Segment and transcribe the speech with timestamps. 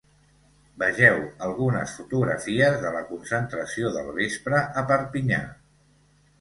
[0.83, 1.17] Vegeu
[1.47, 5.47] algunes fotografies de la concentració del vespre a Perpinyà.